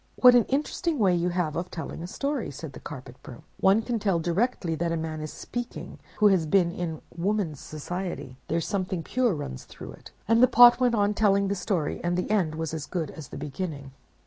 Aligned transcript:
"'What 0.15 0.33
an 0.33 0.45
interesting 0.45 0.97
way 0.97 1.13
you 1.13 1.29
have 1.29 1.55
of 1.55 1.69
telling 1.69 2.01
a 2.01 2.07
story!' 2.07 2.49
said 2.49 2.73
the 2.73 2.79
Carpet 2.79 3.17
Broom. 3.21 3.43
'One 3.59 3.83
can 3.83 3.99
tell 3.99 4.17
directly 4.17 4.73
that 4.73 4.91
a 4.91 4.97
man 4.97 5.21
is 5.21 5.31
speaking 5.31 5.99
who 6.17 6.29
has 6.29 6.47
been 6.47 6.71
in 6.71 7.03
woman's 7.15 7.59
society. 7.59 8.35
There's 8.47 8.65
something 8.67 9.03
pure 9.03 9.35
runs 9.35 9.63
through 9.65 9.91
it.' 9.91 10.09
"And 10.27 10.41
the 10.41 10.47
Pot 10.47 10.79
went 10.79 10.95
on 10.95 11.13
telling 11.13 11.49
the 11.49 11.55
story, 11.55 12.01
and 12.03 12.17
the 12.17 12.31
end 12.31 12.55
was 12.55 12.73
as 12.73 12.87
good 12.87 13.11
as 13.11 13.27
the 13.27 13.37
beginning. 13.37 13.91